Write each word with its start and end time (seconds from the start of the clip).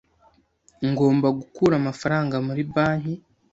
Ngomba 0.89 1.27
gukura 1.37 1.73
amafaranga 1.81 2.35
muri 2.47 2.61
banki. 2.73 3.13